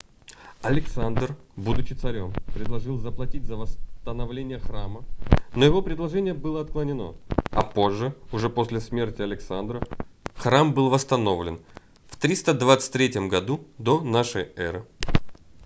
александр 0.63 1.35
будучи 1.55 1.93
царём 1.93 2.33
предложил 2.55 2.97
заплатить 2.97 3.45
за 3.45 3.55
восстановление 3.55 4.57
храма 4.57 5.05
но 5.53 5.63
его 5.63 5.83
предложение 5.83 6.33
было 6.33 6.61
отклонено 6.61 7.13
а 7.51 7.61
позже 7.61 8.15
уже 8.31 8.49
после 8.49 8.79
смерти 8.81 9.21
александра 9.21 9.87
храм 10.35 10.73
был 10.73 10.89
восстановлен 10.89 11.59
в 12.07 12.17
323 12.17 13.27
году 13.27 13.67
до 13.77 14.01
нашей 14.01 14.49
эры 14.55 14.87